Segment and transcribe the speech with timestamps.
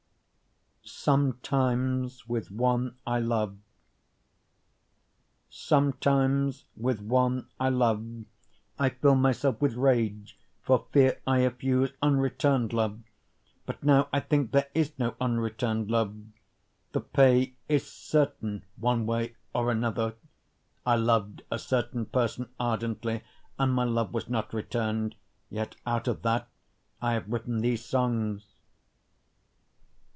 [0.83, 3.57] Sometimes with One I Love
[5.49, 8.25] Sometimes with one I love
[8.79, 12.99] I fill myself with rage for fear I effuse unreturn'd love,
[13.65, 16.15] But now I think there is no unreturn'd love,
[16.91, 20.15] the pay is certain one way or another,
[20.85, 23.23] (I loved a certain person ardently
[23.57, 25.15] and my love was not return'd,
[25.49, 26.47] Yet out of that
[27.01, 28.45] I have written these songs.)